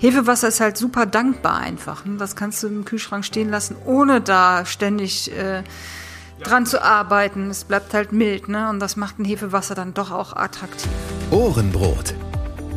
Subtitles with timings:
[0.00, 2.06] Hefewasser ist halt super dankbar einfach.
[2.06, 2.16] Ne?
[2.16, 5.62] Das kannst du im Kühlschrank stehen lassen, ohne da ständig äh,
[6.42, 7.50] dran zu arbeiten.
[7.50, 8.70] Es bleibt halt mild, ne?
[8.70, 10.90] Und das macht ein Hefewasser dann doch auch attraktiv.
[11.30, 12.14] Ohrenbrot.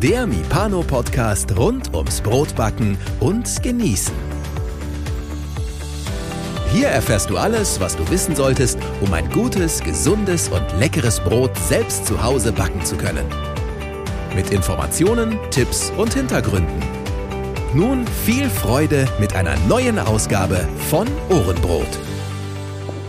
[0.02, 4.14] Der Mipano-Podcast rund ums Brotbacken und Genießen.
[6.74, 11.58] Hier erfährst du alles, was du wissen solltest, um ein gutes, gesundes und leckeres Brot
[11.58, 13.26] selbst zu Hause backen zu können.
[14.36, 17.03] Mit Informationen, Tipps und Hintergründen.
[17.76, 21.88] Nun viel Freude mit einer neuen Ausgabe von Ohrenbrot.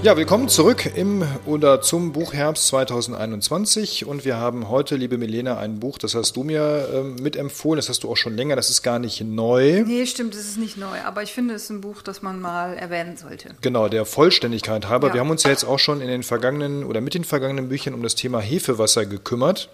[0.04, 5.80] Ja, willkommen zurück im oder zum Buchherbst 2021 und wir haben heute, liebe Milena, ein
[5.80, 8.82] Buch, das hast du mir ähm, mitempfohlen, das hast du auch schon länger, das ist
[8.82, 9.82] gar nicht neu.
[9.86, 12.38] Nee, stimmt, es ist nicht neu, aber ich finde, es ist ein Buch, das man
[12.38, 13.54] mal erwähnen sollte.
[13.62, 15.08] Genau, der Vollständigkeit halber.
[15.08, 15.14] Ja.
[15.14, 17.94] Wir haben uns ja jetzt auch schon in den vergangenen oder mit den vergangenen Büchern
[17.94, 19.70] um das Thema Hefewasser gekümmert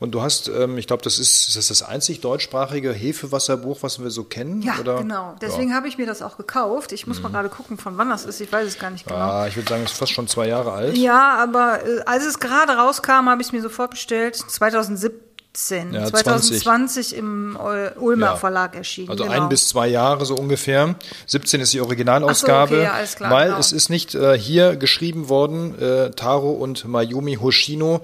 [0.00, 4.02] und du hast, ähm, ich glaube, das ist, ist das, das einzig deutschsprachige Hefewasserbuch, was
[4.02, 4.62] wir so kennen?
[4.62, 4.96] Ja, oder?
[4.96, 5.36] genau.
[5.42, 5.76] Deswegen ja.
[5.76, 6.92] habe ich mir das auch gekauft.
[6.92, 8.40] Ich muss mal gerade gucken, von wann das ist.
[8.40, 9.20] Ich weiß es gar nicht genau.
[9.20, 10.96] Ah, ich würde sagen, es ist fast schon zwei Jahre alt.
[10.96, 14.36] Ja, aber äh, als es gerade rauskam, habe ich es mir sofort bestellt.
[14.36, 15.92] 2017.
[15.92, 18.36] Ja, 2020 im Eu- Ulmer Ja.
[18.36, 19.10] Verlag erschienen.
[19.10, 19.42] Also genau.
[19.42, 20.94] ein bis zwei Jahre so ungefähr.
[21.26, 23.58] 17 ist die Originalausgabe, so, okay, ja, alles klar, weil genau.
[23.60, 25.78] es ist nicht äh, hier geschrieben worden.
[25.80, 28.00] Äh, Taro und Mayumi Hoshino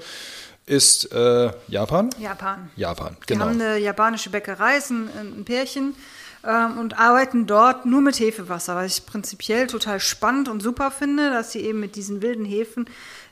[0.66, 2.10] ist äh, Japan.
[2.20, 2.70] Japan.
[2.76, 3.46] Japan, Die genau.
[3.46, 5.96] haben eine japanische Bäckerei, ist ein, ein Pärchen,
[6.46, 11.30] ähm, und arbeiten dort nur mit Hefewasser, was ich prinzipiell total spannend und super finde,
[11.30, 12.86] dass sie eben mit diesen wilden Hefen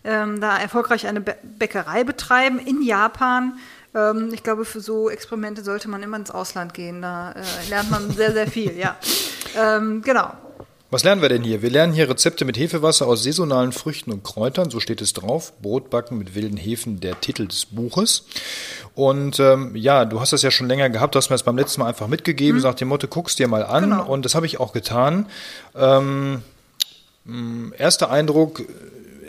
[0.05, 3.59] ähm, da erfolgreich eine Bä- Bäckerei betreiben in Japan.
[3.95, 7.03] Ähm, ich glaube, für so Experimente sollte man immer ins Ausland gehen.
[7.03, 8.97] Da äh, lernt man sehr, sehr viel, ja.
[9.57, 10.33] Ähm, genau.
[10.91, 11.61] Was lernen wir denn hier?
[11.61, 15.53] Wir lernen hier Rezepte mit Hefewasser aus saisonalen Früchten und Kräutern, so steht es drauf.
[15.61, 18.25] Brotbacken mit wilden Hefen, der Titel des Buches.
[18.95, 21.59] Und ähm, ja, du hast das ja schon länger gehabt, du hast mir das beim
[21.59, 23.85] letzten Mal einfach mitgegeben, nach dem Motto, guck's dir mal an.
[23.85, 23.91] Mhm.
[23.91, 24.07] Genau.
[24.07, 25.27] Und das habe ich auch getan.
[25.77, 26.41] Ähm,
[27.27, 28.63] mh, erster Eindruck,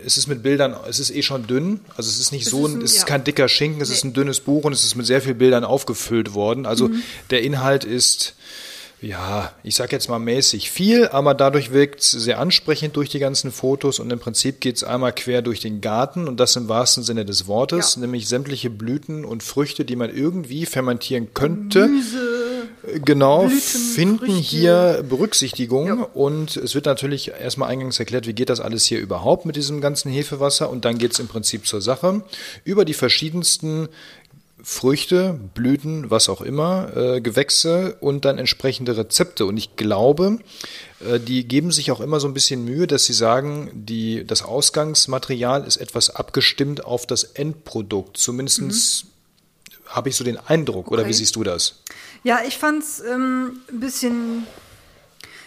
[0.05, 1.81] es ist mit Bildern, es ist eh schon dünn.
[1.97, 3.05] Also es ist nicht Es so, ist ein, es ist ja.
[3.05, 5.65] kein dicker Schinken, es ist ein dünnes Buch und es ist mit sehr vielen Bildern
[5.65, 6.65] aufgefüllt worden.
[6.65, 7.03] Also Mhm.
[7.31, 8.35] der Inhalt ist
[9.01, 13.19] ja, ich sag jetzt mal mäßig viel, aber dadurch wirkt es sehr ansprechend durch die
[13.19, 16.67] ganzen Fotos und im Prinzip geht es einmal quer durch den Garten und das im
[16.67, 18.01] wahrsten Sinne des Wortes, Ja.
[18.01, 21.89] nämlich sämtliche Blüten und Früchte, die man irgendwie fermentieren könnte.
[23.05, 24.33] Genau, Blüten, finden Früchte.
[24.41, 25.93] hier Berücksichtigung Ja.
[26.13, 29.79] und es wird natürlich erstmal eingangs erklärt, wie geht das alles hier überhaupt mit diesem
[29.81, 32.21] ganzen Hefewasser und dann geht es im Prinzip zur Sache
[32.63, 33.89] über die verschiedensten
[34.63, 39.45] Früchte, Blüten, was auch immer, äh, Gewächse und dann entsprechende Rezepte.
[39.45, 40.39] Und ich glaube,
[40.99, 44.43] äh, die geben sich auch immer so ein bisschen Mühe, dass sie sagen, die, das
[44.43, 48.17] Ausgangsmaterial ist etwas abgestimmt auf das Endprodukt.
[48.17, 49.05] Zumindest
[49.87, 51.09] habe ich so den Eindruck, oder Okay.
[51.09, 51.81] wie siehst du das?
[52.23, 54.45] Ja, ich fand's ähm, ein bisschen.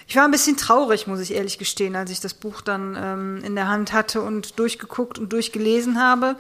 [0.08, 3.44] Ich war ein bisschen traurig, muss ich ehrlich gestehen, als ich das Buch dann ähm,
[3.44, 6.36] in der Hand hatte und durchgeguckt und durchgelesen habe.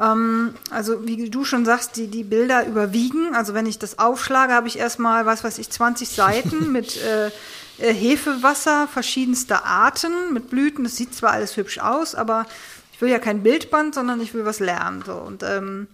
[0.00, 3.34] Ähm, also, wie du schon sagst, die, die Bilder überwiegen.
[3.34, 7.30] Also, wenn ich das aufschlage, habe ich erstmal, was weiß ich, 20 Seiten mit äh,
[7.78, 10.84] äh, Hefewasser verschiedenster Arten, mit Blüten.
[10.84, 12.46] Das sieht zwar alles hübsch aus, aber
[12.92, 15.02] ich will ja kein Bildband, sondern ich will was lernen.
[15.04, 15.14] So.
[15.14, 15.88] Und ähm,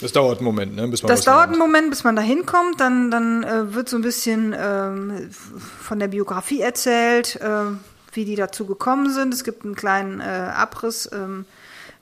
[0.00, 0.88] Das dauert einen Moment, ne?
[0.88, 2.80] bis man das dauert einen Moment, bis man da hinkommt.
[2.80, 5.30] Dann, dann äh, wird so ein bisschen ähm,
[5.80, 7.64] von der Biografie erzählt, äh,
[8.12, 9.34] wie die dazu gekommen sind.
[9.34, 11.44] Es gibt einen kleinen äh, Abriss, ähm,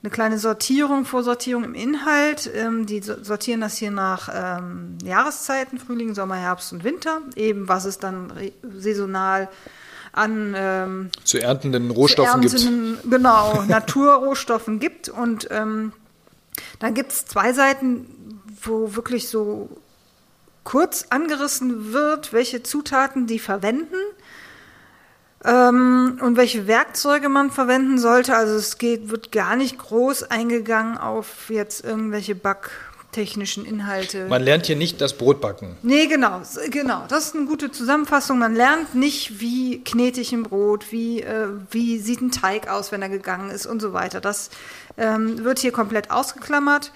[0.03, 2.49] eine kleine Sortierung, Vorsortierung im Inhalt.
[2.53, 7.21] Ähm, die so- sortieren das hier nach ähm, Jahreszeiten, Frühling, Sommer, Herbst und Winter.
[7.35, 8.31] Eben, was es dann
[8.77, 9.49] saisonal
[10.13, 12.53] an ähm, zu erntenden Rohstoffen gibt.
[12.53, 15.09] ernten, Genau, Naturrohstoffen gibt.
[15.09, 15.93] Und ähm,
[16.79, 18.07] dann gibt es zwei Seiten,
[18.63, 19.69] wo wirklich so
[20.63, 23.95] kurz angerissen wird, welche Zutaten die verwenden
[25.45, 28.35] ähm, und welche Werkzeuge man verwenden sollte.
[28.35, 34.27] Also es geht, wird gar nicht groß eingegangen auf jetzt irgendwelche backtechnischen Inhalte.
[34.27, 35.77] Man lernt hier nicht das Brotbacken.
[35.83, 37.03] Nee, genau, genau.
[37.07, 38.39] Das ist eine gute Zusammenfassung.
[38.39, 42.91] Man lernt nicht, wie knete ich ein Brot, wie, äh, wie sieht ein Teig aus,
[42.91, 44.21] wenn er gegangen ist und so weiter.
[44.21, 44.49] Das
[44.97, 46.91] ähm, wird hier komplett ausgeklammert.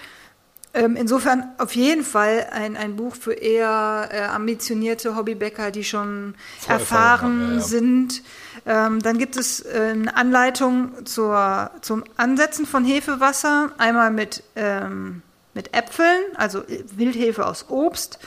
[0.73, 6.35] Ähm, insofern auf jeden Fall ein, ein Buch für eher äh, ambitionierte Hobbybäcker, die schon
[6.59, 7.61] Vorerfahrung erfahren haben, ja, ja.
[7.61, 8.23] sind.
[8.65, 13.71] Ähm, dann gibt es äh, eine Anleitung zur, zum Ansetzen von Hefewasser.
[13.77, 15.23] Einmal mit, ähm,
[15.53, 16.63] mit Äpfeln, also
[16.95, 18.19] Wildhefe aus Obst.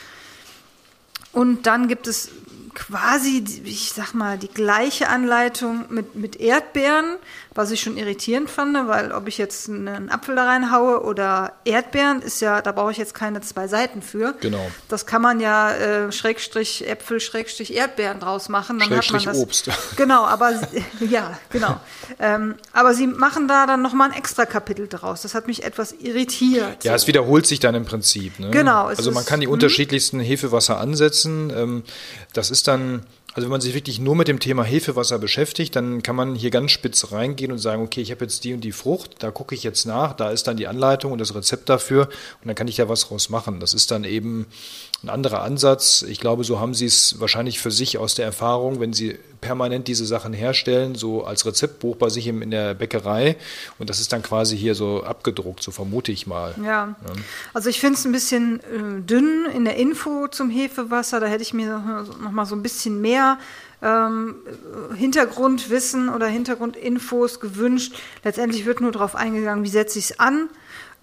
[1.33, 2.31] Und dann gibt es
[2.75, 7.17] quasi, ich sag mal, die gleiche Anleitung mit, mit Erdbeeren,
[7.55, 12.21] was ich schon irritierend fand, weil ob ich jetzt einen Apfel da reinhaue oder Erdbeeren,
[12.21, 14.35] ist ja, da brauche ich jetzt keine zwei Seiten für.
[14.41, 14.67] Genau.
[14.89, 18.79] Das kann man ja äh, Schrägstrich Äpfel, Schrägstrich Erdbeeren draus machen.
[18.81, 19.71] Dann Schrägstrich hat man das, Obst.
[19.97, 20.53] Genau, aber
[21.01, 21.79] ja, genau.
[22.19, 25.23] ähm, aber sie machen da dann nochmal ein extra Kapitel draus.
[25.23, 26.83] Das hat mich etwas irritiert.
[26.85, 28.41] Ja, es wiederholt sich dann im Prinzip.
[28.41, 28.51] Ne?
[28.51, 31.53] Genau, Also man ist- kann die unterschiedlichsten Hefewasser ansetzen.
[31.57, 31.83] Ähm,
[32.33, 36.05] Das ist dann, also wenn man sich wirklich nur mit dem Thema Hefewasser beschäftigt, dann
[36.05, 38.71] kann man hier ganz spitz reingehen und sagen, okay, ich habe jetzt die und die
[38.71, 42.03] Frucht, da gucke ich jetzt nach, da ist dann die Anleitung und das Rezept dafür
[42.03, 43.59] und dann kann ich da was draus machen.
[43.59, 44.47] Das ist dann eben
[45.03, 46.03] ein anderer Ansatz.
[46.03, 49.89] Ich glaube, so haben sie es wahrscheinlich für sich aus der Erfahrung, wenn sie permanent
[49.89, 53.37] diese Sachen herstellen, so als Rezeptbuch bei sich in der Bäckerei
[53.79, 56.55] und das ist dann quasi hier so abgedruckt, so vermute ich mal.
[56.65, 56.95] Ja,
[57.53, 61.21] also ich finde es ein bisschen äh, dünn in der Info zum Hefewasser.
[61.21, 63.24] Da hätte ich mir noch, noch mal so ein bisschen mehr
[63.83, 64.37] ähm,
[64.95, 67.97] Hintergrundwissen oder Hintergrundinfos gewünscht.
[68.23, 70.49] Letztendlich wird nur darauf eingegangen, wie setze ich es an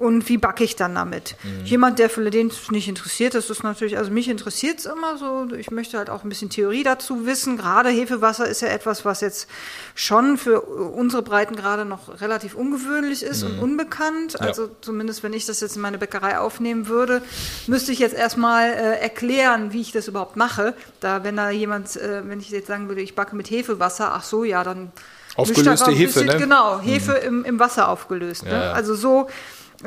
[0.01, 1.35] und wie backe ich dann damit.
[1.63, 5.17] Jemand, der für den es nicht interessiert, das ist natürlich, also mich interessiert es immer
[5.17, 5.47] so.
[5.55, 7.55] Ich möchte halt auch ein bisschen Theorie dazu wissen.
[7.57, 9.47] Gerade Hefewasser ist ja etwas, was jetzt
[9.95, 14.41] schon für unsere Breiten gerade noch relativ ungewöhnlich ist und unbekannt.
[14.41, 17.21] Also zumindest, wenn ich das jetzt in meine Bäckerei aufnehmen würde,
[17.67, 20.73] müsste ich jetzt erstmal äh, erklären, wie ich das überhaupt mache.
[20.99, 24.23] Da, wenn da jemand, äh, wenn ich jetzt sagen würde, ich backe mit Hefewasser, ach
[24.23, 24.91] so, ja, dann
[25.35, 26.37] Aufgelöste Hefe, bisschen- ne?
[26.37, 28.43] Genau, Hefe im, im Wasser aufgelöst.
[28.43, 28.51] Ne?
[28.51, 28.71] Ja, ja.
[28.73, 29.27] Also so,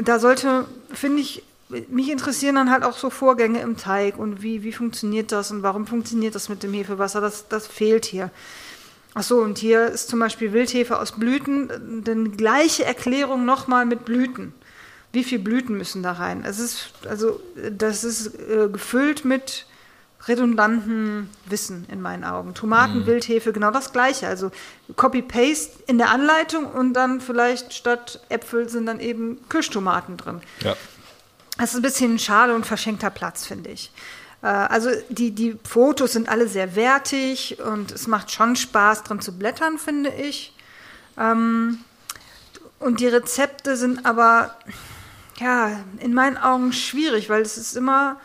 [0.02, 1.42] da sollte, finde ich,
[1.88, 5.62] mich interessieren dann halt auch so Vorgänge im Teig und wie, wie funktioniert das und
[5.62, 7.20] warum funktioniert das mit dem Hefewasser.
[7.20, 8.30] Das, das fehlt hier.
[9.14, 14.04] Ach so, und hier ist zum Beispiel Wildhefe aus Blüten, denn gleiche Erklärung nochmal mit
[14.04, 14.52] Blüten.
[15.12, 16.44] Wie viele Blüten müssen da rein?
[16.44, 19.66] Es ist, also, das ist äh, gefüllt mit
[20.28, 22.54] redundanten Wissen in meinen Augen.
[22.54, 23.06] Tomaten, Mhm.
[23.06, 24.26] Wildhefe, genau das Gleiche.
[24.26, 24.50] Also
[24.96, 30.40] Copy-Paste in der Anleitung und dann vielleicht statt Äpfel sind dann eben Kirschtomaten drin.
[30.60, 30.74] Ja.
[31.58, 33.92] Das ist ein bisschen schade und verschenkter Platz, finde ich.
[34.42, 39.20] Äh, Also die, die Fotos sind alle sehr wertig und es macht schon Spaß drin
[39.20, 40.52] zu blättern, finde ich.
[41.18, 41.78] Ähm,
[42.80, 44.56] Und die Rezepte sind aber,
[45.38, 45.70] ja,
[46.00, 48.20] in meinen Augen schwierig, weil es ist immer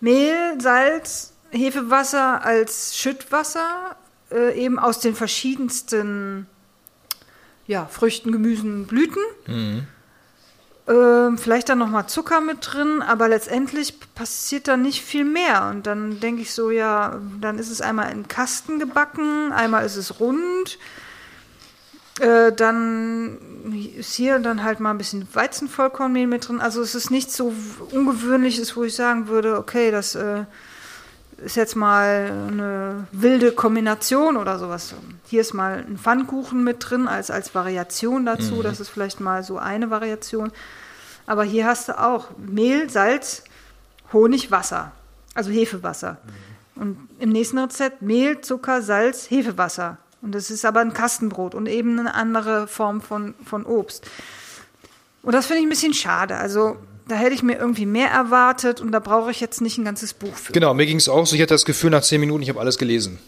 [0.00, 3.96] Mehl, Salz, Hefewasser als Schüttwasser,
[4.30, 6.46] äh, eben aus den verschiedensten
[7.66, 9.22] ja, Früchten, Gemüsen, Blüten.
[10.88, 15.68] Ähm, vielleicht dann nochmal Zucker mit drin, aber letztendlich passiert da nicht viel mehr.
[15.70, 19.96] Und dann denke ich so, ja, dann ist es einmal in Kasten gebacken, einmal ist
[19.96, 20.78] es rund.
[22.18, 23.38] Äh, dann
[23.96, 26.60] ist hier dann halt mal ein bisschen Weizenvollkornmehl mit drin.
[26.60, 27.52] Also es ist nichts so
[27.92, 30.44] Ungewöhnliches, wo ich sagen würde, okay, das äh,
[31.44, 34.94] ist jetzt mal eine wilde Kombination oder sowas.
[35.26, 38.62] Hier ist mal ein Pfannkuchen mit drin als, als Variation dazu.
[38.62, 40.52] Das ist vielleicht mal so eine Variation.
[41.26, 43.44] Aber hier hast du auch Mehl, Salz,
[44.12, 44.92] Honig, Wasser.
[45.34, 46.18] Also Hefewasser.
[46.74, 49.98] Und im nächsten Rezept Mehl, Zucker, Salz, Hefewasser.
[50.22, 54.04] Und das ist aber ein Kastenbrot und eben eine andere Form von, von Obst.
[55.22, 56.36] Und das finde ich ein bisschen schade.
[56.36, 56.76] Also
[57.08, 60.12] da hätte ich mir irgendwie mehr erwartet und da brauche ich jetzt nicht ein ganzes
[60.14, 60.52] Buch für.
[60.52, 62.60] Genau, mir ging es auch so, ich hatte das Gefühl nach zehn Minuten, ich habe
[62.60, 63.18] alles gelesen.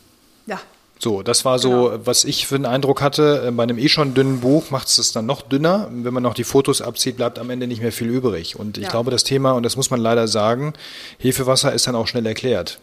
[0.47, 0.61] Ja.
[0.99, 2.07] So, das war so, Genau.
[2.07, 3.45] was ich für einen Eindruck hatte.
[3.49, 5.89] Äh, Bei einem eh schon dünnen Buch macht es das dann noch dünner.
[5.91, 8.57] Wenn man noch die Fotos abzieht, bleibt am Ende nicht mehr viel übrig.
[8.57, 8.91] Und ich Ja.
[8.91, 10.75] glaube, das Thema, und das muss man leider sagen,
[11.19, 12.79] Hefewasser ist dann auch schnell erklärt.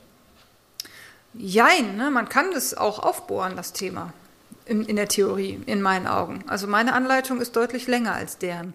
[1.33, 2.09] Jein, ne?
[2.11, 4.13] man kann das auch aufbohren, das Thema.
[4.65, 6.43] In, in der Theorie, in meinen Augen.
[6.47, 8.73] Also meine Anleitung ist deutlich länger als deren.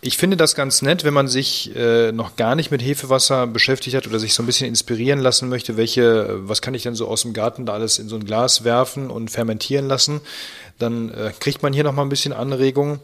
[0.00, 3.96] Ich finde das ganz nett, wenn man sich äh, noch gar nicht mit Hefewasser beschäftigt
[3.96, 6.94] hat oder sich so ein bisschen inspirieren lassen möchte, welche, äh, was kann ich denn
[6.94, 10.20] so aus dem Garten da alles in so ein Glas werfen und fermentieren lassen,
[10.78, 13.00] dann äh, kriegt man hier noch mal ein bisschen Anregung.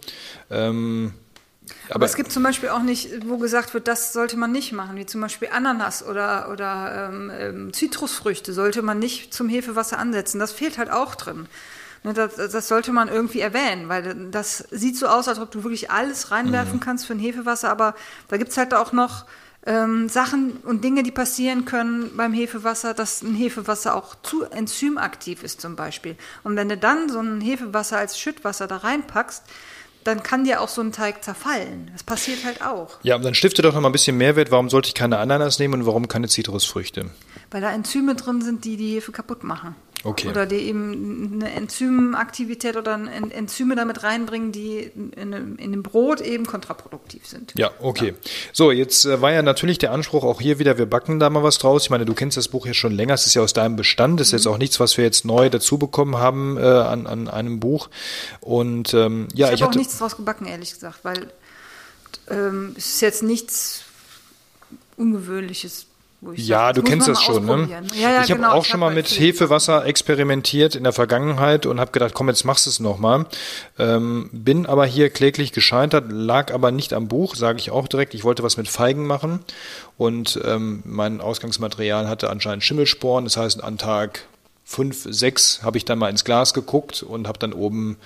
[0.51, 1.15] Ähm,
[1.87, 4.73] Aber, aber es gibt zum Beispiel auch nicht, wo gesagt wird, das sollte man nicht
[4.73, 9.99] machen, wie zum Beispiel Ananas oder, oder ähm, ähm, Zitrusfrüchte sollte man nicht zum Hefewasser
[9.99, 10.39] ansetzen.
[10.39, 11.47] Das fehlt halt auch drin.
[12.03, 15.65] Ne, das, das sollte man irgendwie erwähnen, weil das sieht so aus, als ob du
[15.65, 17.95] wirklich alles reinwerfen kannst für ein Hefewasser, aber
[18.29, 19.27] da gibt's halt auch noch
[19.67, 25.43] ähm, Sachen und Dinge, die passieren können beim Hefewasser, dass ein Hefewasser auch zu enzymaktiv
[25.43, 26.17] ist zum Beispiel.
[26.43, 29.43] Und wenn du dann so ein Hefewasser als Schüttwasser da reinpackst,
[30.05, 31.91] dann kann dir auch so ein Teig zerfallen.
[31.93, 32.99] Das passiert halt auch.
[33.03, 34.51] Ja, dann stifte doch noch mal ein bisschen Mehrwert.
[34.51, 37.11] Warum sollte ich keine Ananas nehmen und warum keine Zitrusfrüchte?
[37.51, 39.75] Weil da Enzyme drin sind, die die Hefe kaputt machen.
[40.03, 40.29] Okay.
[40.29, 46.23] Oder die eben eine Enzymaktivität oder ein Enzyme damit reinbringen, die in, in, dem Brot
[46.23, 47.53] eben kontraproduktiv sind.
[47.59, 48.09] Ja, okay.
[48.09, 48.31] Ja.
[48.53, 51.43] So, jetzt äh, war ja natürlich der Anspruch auch hier wieder, wir backen da mal
[51.43, 51.85] was draus.
[51.85, 54.21] Ich meine, du kennst das Buch ja schon länger, es ist ja aus deinem Bestand,
[54.21, 54.39] es ist mhm.
[54.39, 57.91] jetzt auch nichts, was wir jetzt neu dazu bekommen haben äh, an, an einem Buch.
[58.41, 61.31] Und ähm, ja, ich, ich habe auch nichts draus gebacken, ehrlich gesagt, weil
[62.31, 63.83] ähm, es ist jetzt nichts
[64.97, 65.87] Ungewöhnliches
[66.35, 67.47] ja, sag, du kennst das schon.
[67.47, 67.69] Ne?
[67.95, 71.81] Ja, ja, ich habe genau, auch schon mal mit Hefewasser experimentiert in der Vergangenheit und
[71.81, 73.25] habe gedacht, komm, jetzt machst du es nochmal.
[73.79, 78.13] Ähm, bin aber hier kläglich gescheitert, lag aber nicht am Buch, sage ich auch direkt.
[78.15, 79.41] Ich wollte was mit Feigen machen
[79.97, 83.25] und ähm, mein Ausgangsmaterial hatte anscheinend Schimmelsporen.
[83.25, 84.27] Das heißt, an Tag
[84.71, 87.97] fünf, sechs habe ich dann mal ins Glas geguckt und habe dann oben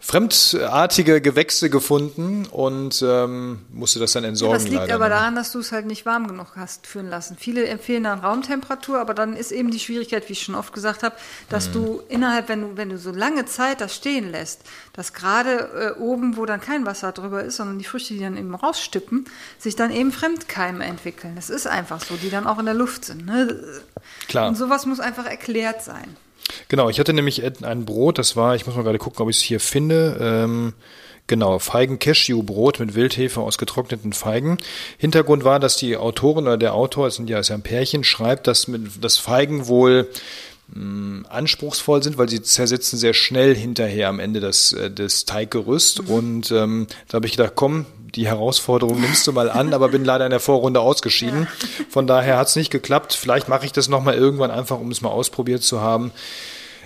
[0.00, 4.58] fremdartige Gewächse gefunden und ähm, musste das dann entsorgen.
[4.58, 7.36] Ja, das liegt aber daran, dass du es halt nicht warm genug hast führen lassen.
[7.38, 11.04] Viele empfehlen dann Raumtemperatur, aber dann ist eben die Schwierigkeit, wie ich schon oft gesagt
[11.04, 11.14] habe,
[11.50, 11.72] dass mhm.
[11.74, 14.62] du innerhalb, wenn du, wenn du so lange Zeit das stehen lässt,
[14.94, 18.36] dass gerade äh, oben, wo dann kein Wasser drüber ist, sondern die Früchte, die dann
[18.36, 21.36] eben rausstippen, sich dann eben Fremdkeime entwickeln.
[21.36, 23.24] Das ist einfach so, die dann auch in der Luft sind.
[23.24, 23.56] Ne?
[24.26, 24.48] Klar.
[24.48, 26.07] Und sowas muss einfach erklärt sein.
[26.68, 29.36] Genau, ich hatte nämlich ein Brot, das war, ich muss mal gerade gucken, ob ich
[29.36, 30.16] es hier finde.
[30.20, 30.74] Ähm,
[31.28, 34.56] Genau, Feigen-Cashew-Brot mit Wildhefe aus getrockneten Feigen.
[34.96, 38.02] Hintergrund war, dass die Autorin oder der Autor, es sind ja, ist ja ein Pärchen,
[38.02, 40.08] schreibt, dass mit, das Feigen wohl
[40.74, 46.04] mh, anspruchsvoll sind, weil sie zersetzen sehr schnell hinterher am Ende des, äh, des Teiggerüst.
[46.04, 46.10] Mhm.
[46.10, 47.84] Und ähm, da habe ich gedacht, komm,
[48.14, 51.42] die Herausforderung nimmst du mal an, aber bin leider in der Vorrunde ausgeschieden.
[51.42, 51.84] Ja.
[51.88, 53.12] Von daher hat es nicht geklappt.
[53.14, 56.12] Vielleicht mache ich das nochmal irgendwann einfach, um es mal ausprobiert zu haben.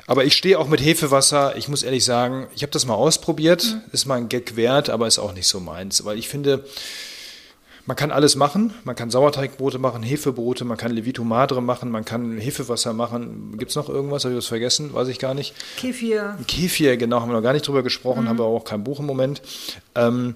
[0.07, 1.57] Aber ich stehe auch mit Hefewasser.
[1.57, 3.64] Ich muss ehrlich sagen, ich habe das mal ausprobiert.
[3.64, 3.81] Mhm.
[3.93, 6.05] Ist mal ein Gag wert, aber ist auch nicht so meins.
[6.05, 6.64] Weil ich finde,
[7.87, 8.73] man kann alles machen.
[8.85, 13.57] Man kann Sauerteigbrote machen, Hefebrote, man kann Levito Madre machen, man kann Hefewasser machen.
[13.59, 14.25] Gibt es noch irgendwas?
[14.25, 14.95] Habe ich was vergessen?
[14.95, 15.55] Weiß ich gar nicht.
[15.76, 16.38] Kefir.
[16.47, 18.29] Kefir, genau, haben wir noch gar nicht drüber gesprochen, mhm.
[18.29, 19.43] haben wir auch kein Buch im Moment.
[19.95, 20.35] Ähm,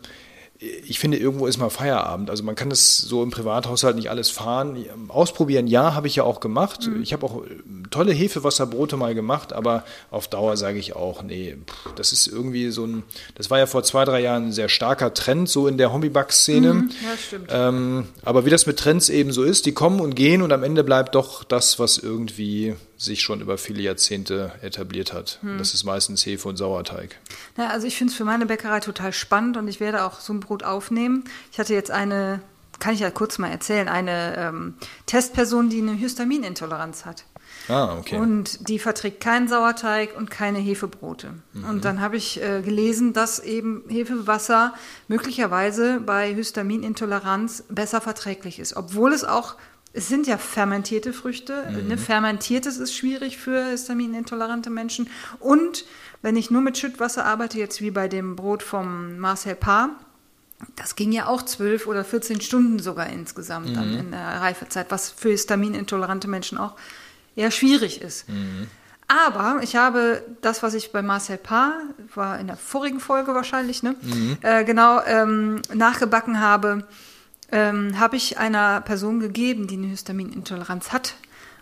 [0.58, 2.30] ich finde, irgendwo ist mal Feierabend.
[2.30, 4.86] Also man kann das so im Privathaushalt nicht alles fahren.
[5.08, 6.86] Ausprobieren, ja, habe ich ja auch gemacht.
[6.86, 7.02] Mhm.
[7.02, 7.48] Ich habe auch äh,
[7.90, 11.58] tolle Hefewasserbrote mal gemacht, aber auf Dauer sage ich auch, nee,
[11.96, 13.02] das ist irgendwie so ein,
[13.34, 16.72] das war ja vor zwei, drei Jahren ein sehr starker Trend, so in der Hobbyback-Szene.
[16.72, 17.48] Mhm, ja, stimmt.
[17.50, 20.62] Ähm, aber wie das mit Trends eben so ist, die kommen und gehen und am
[20.62, 25.38] Ende bleibt doch das, was irgendwie sich schon über viele Jahrzehnte etabliert hat.
[25.42, 25.58] Hm.
[25.58, 27.16] Das ist meistens Hefe und Sauerteig.
[27.56, 30.32] Ja, also ich finde es für meine Bäckerei total spannend und ich werde auch so
[30.32, 31.24] ein Brot aufnehmen.
[31.52, 32.40] Ich hatte jetzt eine,
[32.78, 34.74] kann ich ja kurz mal erzählen, eine ähm,
[35.06, 37.24] Testperson, die eine Histaminintoleranz hat.
[37.68, 38.16] Ah, okay.
[38.16, 41.34] Und die verträgt keinen Sauerteig und keine Hefebrote.
[41.52, 41.64] Mhm.
[41.64, 44.74] Und dann habe ich äh, gelesen, dass eben Hefewasser
[45.08, 49.56] möglicherweise bei Histaminintoleranz besser verträglich ist, obwohl es auch
[49.96, 51.64] es sind ja fermentierte Früchte.
[51.70, 51.88] Mhm.
[51.88, 51.98] Ne?
[51.98, 55.08] Fermentiertes ist schwierig für histaminintolerante Menschen.
[55.40, 55.86] Und
[56.20, 59.90] wenn ich nur mit Schüttwasser arbeite, jetzt wie bei dem Brot vom Marcel Paar,
[60.74, 63.74] das ging ja auch zwölf oder 14 Stunden sogar insgesamt mhm.
[63.74, 66.74] dann in der Reifezeit, was für histaminintolerante Menschen auch
[67.34, 68.28] eher schwierig ist.
[68.28, 68.68] Mhm.
[69.08, 71.74] Aber ich habe das, was ich bei Marcel Paar,
[72.14, 73.94] war in der vorigen Folge wahrscheinlich, ne?
[74.02, 74.38] Mhm.
[74.42, 76.86] Äh, genau, ähm, nachgebacken habe,
[77.52, 81.14] ähm, habe ich einer Person gegeben, die eine Histaminintoleranz hat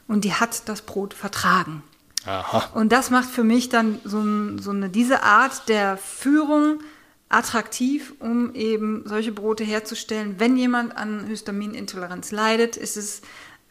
[0.09, 1.83] und die hat das Brot vertragen.
[2.27, 2.71] Aha.
[2.75, 4.23] Und das macht für mich dann so,
[4.59, 6.81] so eine, diese Art der Führung
[7.29, 10.37] attraktiv, um eben solche Brote herzustellen.
[10.39, 13.23] Wenn jemand an Histaminintoleranz leidet, ist es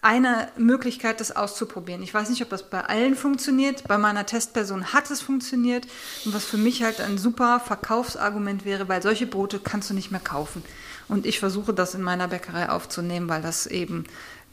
[0.01, 2.03] eine Möglichkeit, das auszuprobieren.
[2.03, 3.88] Ich weiß nicht, ob das bei allen funktioniert.
[3.88, 5.88] Bei meiner Testperson hat es funktioniert.
[6.25, 10.12] Und was für mich halt ein super Verkaufsargument wäre, weil solche Brote kannst du nicht
[10.12, 10.62] mehr kaufen.
[11.08, 14.06] Und ich versuche das in meiner Bäckerei aufzunehmen, weil das eben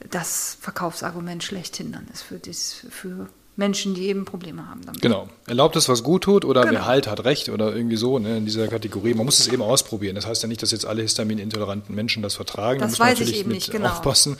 [0.09, 5.01] das Verkaufsargument schlechthin dann ist für, dies, für Menschen, die eben Probleme haben damit.
[5.01, 5.27] Genau.
[5.45, 6.73] Erlaubt es, was gut tut oder genau.
[6.73, 9.13] wer halt hat recht oder irgendwie so ne, in dieser Kategorie.
[9.13, 10.15] Man muss es eben ausprobieren.
[10.15, 12.79] Das heißt ja nicht, dass jetzt alle histaminintoleranten Menschen das vertragen.
[12.79, 13.89] Das da muss weiß man natürlich ich eben nicht, genau.
[13.89, 14.37] aufpassen.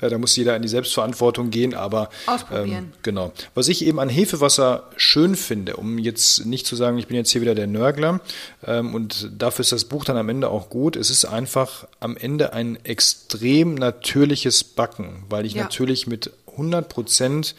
[0.00, 2.84] Äh, da muss jeder in die Selbstverantwortung gehen, aber ausprobieren.
[2.84, 3.32] Ähm, genau.
[3.54, 7.30] Was ich eben an Hefewasser schön finde, um jetzt nicht zu sagen, ich bin jetzt
[7.30, 8.20] hier wieder der Nörgler
[8.64, 10.94] ähm, und dafür ist das Buch dann am Ende auch gut.
[10.94, 15.64] Es ist einfach am Ende ein extrem natürliches Backen, weil ich ja.
[15.64, 17.54] natürlich mit 100 Prozent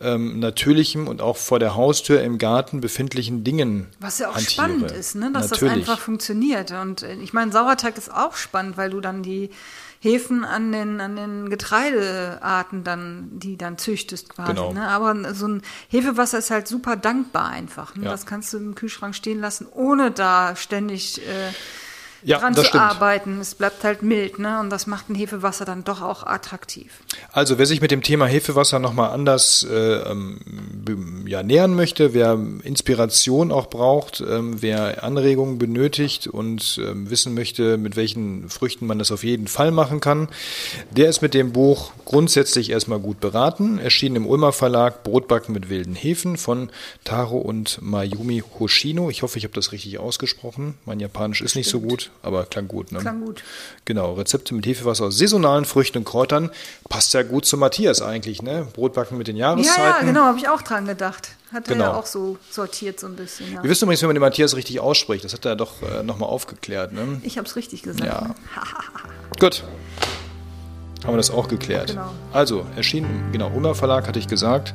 [0.00, 3.86] ähm, natürlichem und auch vor der Haustür im Garten befindlichen Dingen.
[4.00, 4.50] Was ja auch hantiere.
[4.50, 5.30] spannend ist, ne?
[5.32, 5.72] dass Natürlich.
[5.74, 6.72] das einfach funktioniert.
[6.72, 9.50] Und äh, ich meine, Sauerteig ist auch spannend, weil du dann die
[10.00, 14.52] Hefen an den, an den Getreidearten dann, die dann züchtest quasi.
[14.52, 14.72] Genau.
[14.72, 14.86] Ne?
[14.86, 17.96] Aber so ein Hefewasser ist halt super dankbar einfach.
[17.96, 18.04] Ne?
[18.04, 18.10] Ja.
[18.10, 21.52] Das kannst du im Kühlschrank stehen lassen, ohne da ständig äh,
[22.24, 22.82] ja, dran zu stimmt.
[22.82, 23.40] arbeiten.
[23.40, 24.60] Es bleibt halt mild, ne?
[24.60, 26.92] Und das macht ein Hefewasser dann doch auch attraktiv.
[27.32, 32.38] Also wer sich mit dem Thema Hefewasser nochmal anders äh, ähm, ja, nähern möchte, wer
[32.62, 38.98] Inspiration auch braucht, ähm, wer Anregungen benötigt und ähm, wissen möchte, mit welchen Früchten man
[38.98, 40.28] das auf jeden Fall machen kann,
[40.90, 43.78] der ist mit dem Buch grundsätzlich erstmal gut beraten.
[43.78, 46.70] Erschienen im Ulmer Verlag Brotbacken mit wilden Hefen von
[47.04, 49.10] Taro und Mayumi Hoshino.
[49.10, 50.74] Ich hoffe, ich habe das richtig ausgesprochen.
[50.84, 52.92] Mein Japanisch ist nicht so gut, aber klang gut.
[52.92, 52.98] Ne?
[53.00, 53.42] Klang gut.
[53.84, 56.50] Genau, Rezepte mit Hefewasser aus saisonalen Früchten und Kräutern.
[56.88, 58.66] Passt ja gut zu Matthias eigentlich, ne?
[58.72, 59.80] Brotbacken mit den Jahreszeiten.
[59.82, 61.30] Ja, ja, genau, habe ich auch dran gedacht.
[61.52, 61.84] Hat er Genau.
[61.92, 63.52] ja auch so sortiert so ein bisschen.
[63.52, 63.62] Ja.
[63.62, 65.24] Wir wissen übrigens, wie man den Matthias richtig ausspricht.
[65.24, 67.20] Das hat er doch äh, nochmal aufgeklärt, ne?
[67.22, 68.04] Ich habe es richtig gesagt.
[68.04, 68.34] Ja.
[69.38, 69.62] Gut.
[71.04, 71.88] Haben wir das auch geklärt.
[71.90, 72.10] Genau.
[72.32, 74.72] Also, erschien im genau, Ulmer Verlag, hatte ich gesagt.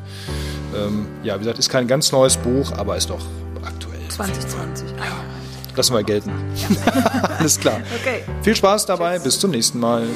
[0.75, 3.25] Ähm, ja, wie gesagt, ist kein ganz neues Buch, aber ist doch
[3.65, 3.99] aktuell.
[4.09, 4.91] 2020.
[4.91, 5.23] Ja.
[5.75, 6.31] Lassen wir gelten.
[7.39, 7.81] Alles klar.
[8.01, 8.23] Okay.
[8.41, 9.19] Viel Spaß dabei.
[9.19, 10.07] Bis zum nächsten Mal.